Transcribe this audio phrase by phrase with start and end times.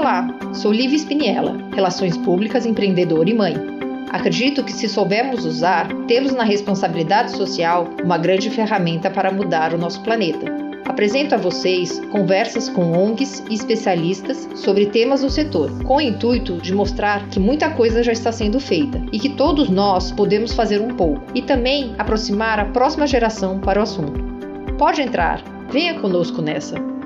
[0.00, 3.54] Olá, sou Lívia Spiniella, Relações Públicas, empreendedora e mãe.
[4.08, 9.78] Acredito que se soubermos usar, temos na responsabilidade social uma grande ferramenta para mudar o
[9.78, 10.46] nosso planeta.
[10.86, 16.56] Apresento a vocês conversas com ONGs e especialistas sobre temas do setor, com o intuito
[16.56, 20.80] de mostrar que muita coisa já está sendo feita e que todos nós podemos fazer
[20.80, 24.18] um pouco, e também aproximar a próxima geração para o assunto.
[24.78, 26.99] Pode entrar, venha conosco nessa!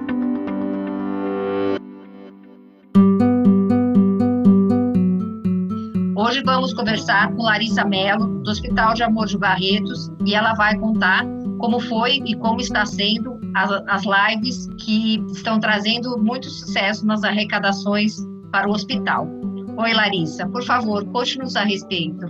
[6.35, 10.77] Hoje vamos conversar com Larissa Mello, do Hospital de Amor de Barretos, e ela vai
[10.77, 11.25] contar
[11.61, 17.23] como foi e como está sendo as, as lives que estão trazendo muito sucesso nas
[17.23, 18.17] arrecadações
[18.51, 19.29] para o hospital.
[19.77, 22.27] Oi, Larissa, por favor, conte-nos a respeito.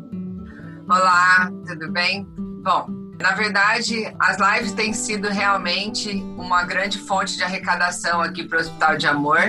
[0.87, 2.27] Olá, tudo bem?
[2.63, 8.59] Bom, na verdade, as lives têm sido realmente uma grande fonte de arrecadação aqui para
[8.59, 9.41] o Hospital de Amor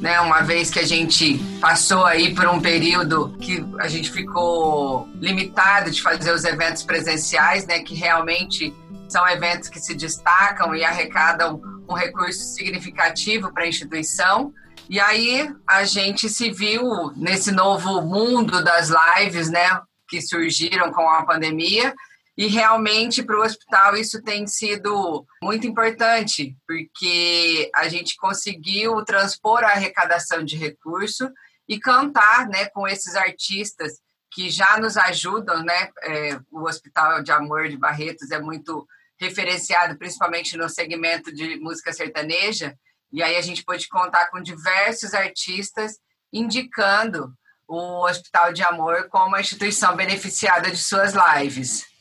[0.00, 0.20] né?
[0.20, 5.90] Uma vez que a gente passou aí por um período que a gente ficou limitado
[5.90, 7.80] de fazer os eventos presenciais, né?
[7.80, 8.74] Que realmente
[9.08, 14.52] são eventos que se destacam e arrecadam um recurso significativo para a instituição.
[14.88, 19.80] E aí a gente se viu nesse novo mundo das lives, né?
[20.08, 21.94] Que surgiram com a pandemia
[22.36, 29.64] e realmente para o hospital isso tem sido muito importante, porque a gente conseguiu transpor
[29.64, 31.30] a arrecadação de recurso
[31.66, 33.94] e cantar né, com esses artistas
[34.30, 35.64] que já nos ajudam.
[35.64, 35.90] Né?
[36.02, 38.86] É, o Hospital de Amor de Barretos é muito
[39.18, 42.76] referenciado, principalmente no segmento de música sertaneja,
[43.10, 45.98] e aí a gente pôde contar com diversos artistas
[46.30, 47.32] indicando
[47.66, 51.95] o Hospital de Amor como uma instituição beneficiada de suas lives.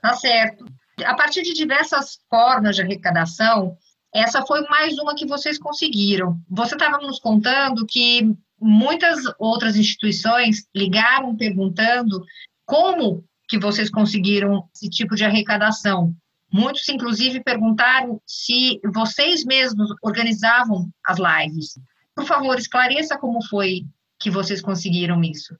[0.00, 0.64] Tá certo.
[1.04, 3.76] A partir de diversas formas de arrecadação,
[4.14, 6.40] essa foi mais uma que vocês conseguiram.
[6.48, 12.24] Você estava nos contando que muitas outras instituições ligaram perguntando
[12.64, 16.14] como que vocês conseguiram esse tipo de arrecadação.
[16.52, 21.78] Muitos, inclusive, perguntaram se vocês mesmos organizavam as lives.
[22.14, 23.84] Por favor, esclareça como foi
[24.18, 25.54] que vocês conseguiram isso.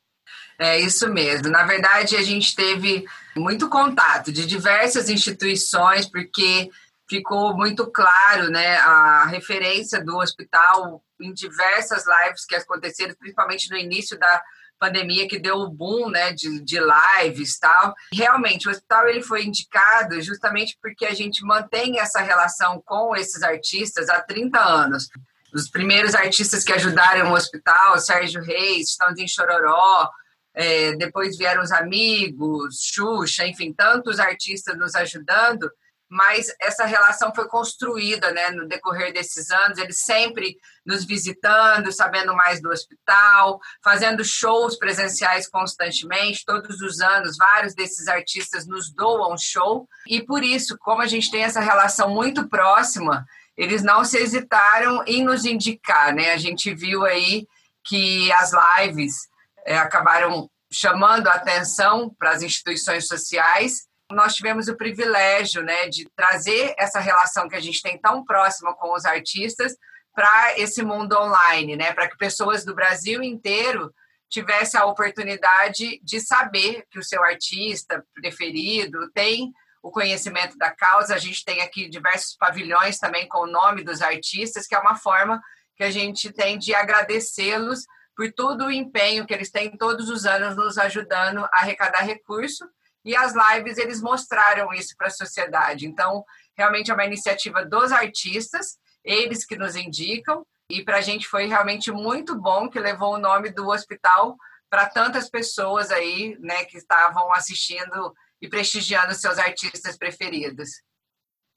[0.58, 1.48] É isso mesmo.
[1.48, 3.04] Na verdade, a gente teve
[3.36, 6.70] muito contato de diversas instituições, porque
[7.08, 13.76] ficou muito claro né, a referência do hospital em diversas lives que aconteceram, principalmente no
[13.76, 14.42] início da
[14.78, 17.94] pandemia, que deu o boom né, de, de lives tal.
[18.12, 23.42] Realmente, o hospital ele foi indicado justamente porque a gente mantém essa relação com esses
[23.42, 25.08] artistas há 30 anos.
[25.54, 30.10] Os primeiros artistas que ajudaram o hospital, Sérgio Reis, Estãozinho Chororó,
[30.56, 35.70] é, depois vieram os amigos, Xuxa, enfim, tantos artistas nos ajudando,
[36.08, 42.34] mas essa relação foi construída né, no decorrer desses anos, eles sempre nos visitando, sabendo
[42.34, 49.36] mais do hospital, fazendo shows presenciais constantemente, todos os anos, vários desses artistas nos doam
[49.36, 53.26] show, e por isso, como a gente tem essa relação muito próxima,
[53.58, 56.32] eles não se hesitaram em nos indicar, né?
[56.32, 57.46] A gente viu aí
[57.84, 59.28] que as lives
[59.66, 63.86] é, acabaram chamando a atenção para as instituições sociais.
[64.10, 68.74] Nós tivemos o privilégio né, de trazer essa relação que a gente tem tão próxima
[68.74, 69.74] com os artistas
[70.14, 73.92] para esse mundo online, né, para que pessoas do Brasil inteiro
[74.28, 81.14] tivessem a oportunidade de saber que o seu artista preferido tem o conhecimento da causa.
[81.14, 84.96] A gente tem aqui diversos pavilhões também com o nome dos artistas, que é uma
[84.96, 85.40] forma
[85.76, 87.84] que a gente tem de agradecê-los
[88.16, 92.66] por todo o empenho que eles têm todos os anos nos ajudando a arrecadar recurso.
[93.04, 95.86] E as lives, eles mostraram isso para a sociedade.
[95.86, 96.24] Então,
[96.56, 100.44] realmente é uma iniciativa dos artistas, eles que nos indicam.
[100.68, 104.36] E para a gente foi realmente muito bom que levou o nome do hospital
[104.68, 110.82] para tantas pessoas aí, né, que estavam assistindo e prestigiando seus artistas preferidos.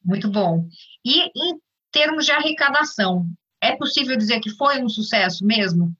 [0.03, 0.67] Muito bom.
[1.03, 1.59] E em
[1.91, 3.25] termos de arrecadação,
[3.61, 5.95] é possível dizer que foi um sucesso mesmo?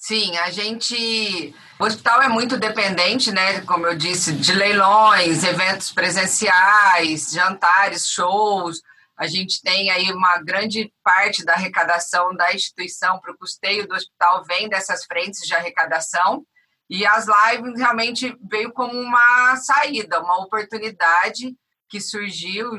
[0.00, 1.54] Sim, a gente.
[1.78, 3.60] O hospital é muito dependente, né?
[3.66, 8.80] Como eu disse, de leilões, eventos presenciais, jantares, shows.
[9.14, 13.94] A gente tem aí uma grande parte da arrecadação da instituição para o custeio do
[13.94, 16.46] hospital vem dessas frentes de arrecadação.
[16.88, 21.54] E as lives realmente veio como uma saída, uma oportunidade
[21.90, 22.70] que surgiu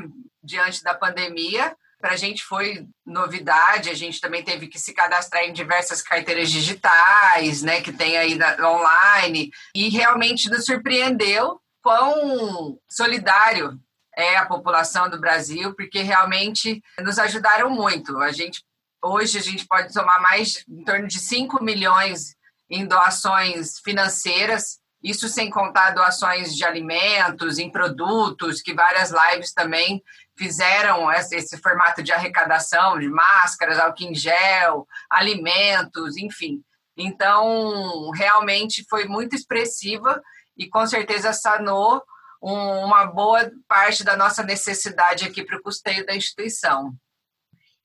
[0.44, 5.44] diante da pandemia para a gente foi novidade, a gente também teve que se cadastrar
[5.44, 12.78] em diversas carteiras digitais, né, que tem aí na, online, e realmente nos surpreendeu quão
[12.90, 13.80] solidário
[14.16, 18.18] é a população do Brasil, porque realmente nos ajudaram muito.
[18.20, 18.64] A gente
[19.04, 22.36] hoje a gente pode somar mais em torno de 5 milhões
[22.70, 30.02] em doações financeiras, isso sem contar doações de alimentos, em produtos, que várias lives também
[30.38, 36.62] fizeram esse formato de arrecadação de máscaras, álcool em gel, alimentos, enfim.
[36.96, 40.22] Então, realmente foi muito expressiva
[40.58, 42.04] e com certeza sanou
[42.42, 46.94] uma boa parte da nossa necessidade aqui para o custeio da instituição.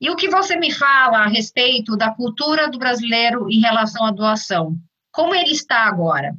[0.01, 4.11] E o que você me fala a respeito da cultura do brasileiro em relação à
[4.11, 4.77] doação?
[5.11, 6.35] Como ele está agora?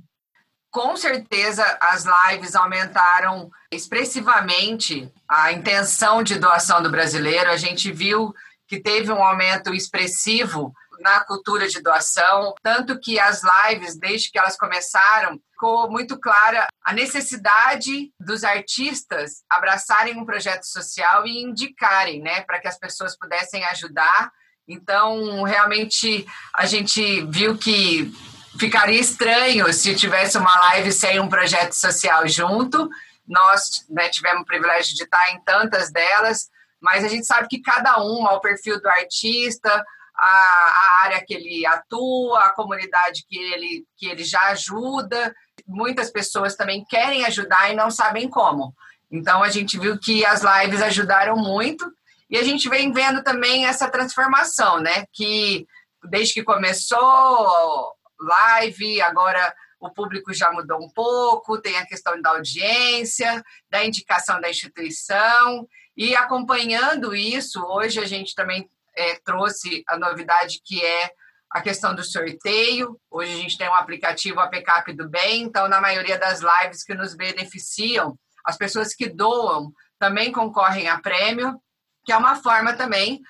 [0.72, 7.50] Com certeza as lives aumentaram expressivamente a intenção de doação do brasileiro.
[7.50, 8.34] A gente viu
[8.68, 14.38] que teve um aumento expressivo na cultura de doação, tanto que as lives, desde que
[14.38, 22.22] elas começaram, ficou muito clara a necessidade dos artistas abraçarem um projeto social e indicarem,
[22.22, 24.32] né, para que as pessoas pudessem ajudar.
[24.68, 28.12] Então, realmente, a gente viu que
[28.58, 32.90] ficaria estranho se tivesse uma live sem um projeto social junto.
[33.28, 36.50] Nós né, tivemos o privilégio de estar em tantas delas,
[36.82, 39.84] mas a gente sabe que cada uma, o perfil do artista,
[40.16, 45.34] a, a, área que ele atua, a comunidade que ele, que ele já ajuda.
[45.68, 48.74] Muitas pessoas também querem ajudar e não sabem como.
[49.12, 51.86] Então, a gente viu que as lives ajudaram muito
[52.30, 55.06] e a gente vem vendo também essa transformação, né?
[55.14, 55.66] Que
[56.10, 62.32] desde que começou live, agora o público já mudou um pouco, tem a questão da
[62.32, 69.98] audiência, da indicação da instituição, e acompanhando isso, hoje a gente também é, trouxe a
[69.98, 71.12] novidade que é
[71.52, 73.00] a questão do sorteio.
[73.10, 76.94] Hoje a gente tem um aplicativo APCAP do Bem, então, na maioria das lives que
[76.94, 81.60] nos beneficiam, as pessoas que doam também concorrem a prêmio,
[82.06, 83.22] que é uma forma também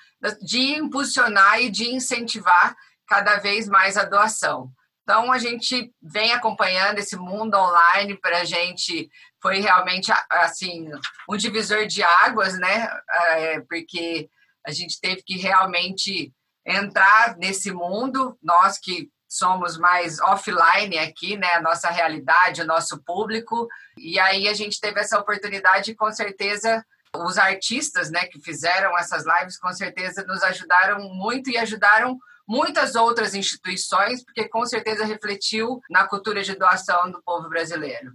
[0.42, 2.76] de impulsionar e de incentivar
[3.06, 4.70] cada vez mais a doação.
[5.08, 9.08] Então, a gente vem acompanhando esse mundo online, para a gente.
[9.40, 10.90] Foi realmente, assim,
[11.26, 12.86] um divisor de águas, né?
[13.10, 14.28] É, porque
[14.66, 16.30] a gente teve que realmente
[16.66, 23.02] entrar nesse mundo, nós que somos mais offline aqui, né, a nossa realidade, o nosso
[23.02, 23.66] público,
[23.96, 26.84] e aí a gente teve essa oportunidade, com certeza
[27.14, 32.94] os artistas, né, que fizeram essas lives, com certeza nos ajudaram muito e ajudaram muitas
[32.94, 38.12] outras instituições, porque com certeza refletiu na cultura de doação do povo brasileiro.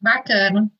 [0.00, 0.70] Bacana.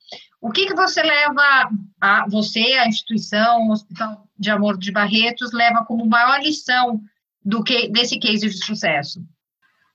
[0.40, 1.70] O que, que você leva,
[2.00, 7.00] a você, a instituição, o Hospital de Amor de Barretos, leva como maior lição
[7.44, 9.20] do que desse case de sucesso?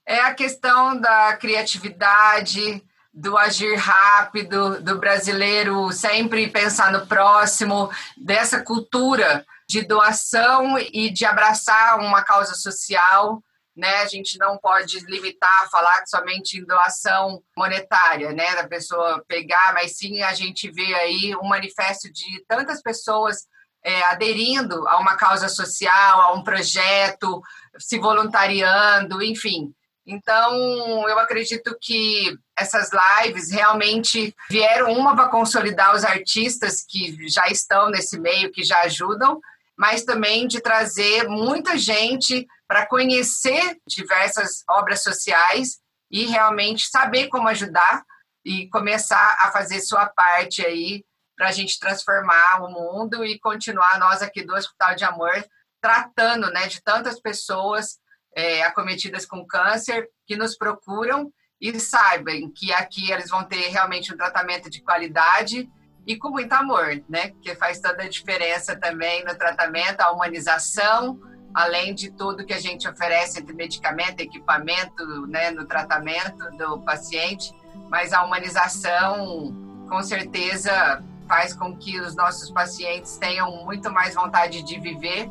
[0.05, 8.63] É a questão da criatividade, do agir rápido, do brasileiro sempre pensar no próximo, dessa
[8.63, 13.41] cultura de doação e de abraçar uma causa social
[13.75, 14.01] né?
[14.01, 18.55] A gente não pode limitar, falar somente em doação monetária, né?
[18.55, 23.47] Da pessoa pegar, mas sim a gente vê aí um manifesto de tantas pessoas
[23.83, 27.41] é, aderindo a uma causa social, a um projeto,
[27.79, 29.73] se voluntariando, enfim.
[30.05, 37.47] Então, eu acredito que essas lives realmente vieram uma para consolidar os artistas que já
[37.47, 39.39] estão nesse meio, que já ajudam,
[39.77, 47.47] mas também de trazer muita gente para conhecer diversas obras sociais e realmente saber como
[47.47, 48.03] ajudar
[48.43, 51.03] e começar a fazer sua parte aí
[51.37, 55.45] para a gente transformar o mundo e continuar nós aqui do Hospital de Amor
[55.81, 57.97] tratando né, de tantas pessoas
[58.35, 64.13] é, acometidas com câncer que nos procuram e saibam que aqui eles vão ter realmente
[64.13, 65.69] um tratamento de qualidade
[66.07, 67.31] e com muito amor, né?
[67.41, 71.19] Que faz toda a diferença também no tratamento, a humanização
[71.53, 77.53] além de tudo que a gente oferece entre medicamento, equipamento, né, no tratamento do paciente,
[77.89, 79.53] mas a humanização,
[79.89, 85.29] com certeza, faz com que os nossos pacientes tenham muito mais vontade de viver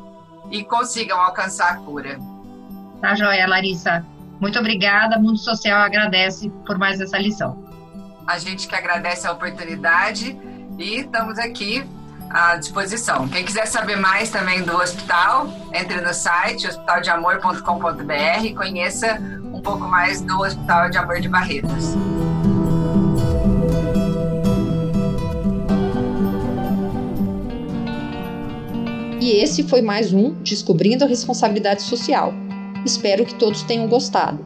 [0.51, 2.19] e consigam alcançar a cura.
[3.01, 4.05] Tá joia, Larissa.
[4.39, 5.17] Muito obrigada.
[5.17, 7.63] Mundo Social agradece por mais essa lição.
[8.27, 10.37] A gente que agradece a oportunidade
[10.77, 11.83] e estamos aqui
[12.29, 13.27] à disposição.
[13.27, 19.19] Quem quiser saber mais também do hospital, entre no site hospitaldeamor.com.br e conheça
[19.53, 21.95] um pouco mais do Hospital de Amor de Barretos.
[29.19, 32.33] E esse foi mais um Descobrindo a Responsabilidade Social.
[32.85, 34.45] Espero que todos tenham gostado.